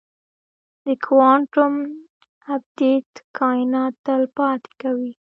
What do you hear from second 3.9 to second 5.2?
تل پاتې کوي.